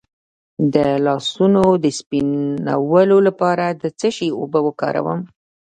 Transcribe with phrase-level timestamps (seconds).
[0.73, 0.75] د
[1.05, 5.19] لاسونو د سپینولو لپاره د څه شي اوبه وکاروم؟